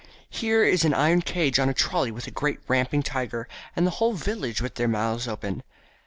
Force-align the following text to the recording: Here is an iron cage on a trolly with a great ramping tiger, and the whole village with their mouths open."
Here 0.31 0.63
is 0.63 0.83
an 0.83 0.95
iron 0.95 1.21
cage 1.21 1.59
on 1.59 1.69
a 1.69 1.75
trolly 1.75 2.09
with 2.09 2.25
a 2.25 2.31
great 2.31 2.57
ramping 2.67 3.03
tiger, 3.03 3.47
and 3.75 3.85
the 3.85 3.91
whole 4.01 4.13
village 4.13 4.59
with 4.59 4.73
their 4.73 4.87
mouths 4.87 5.27
open." 5.27 5.61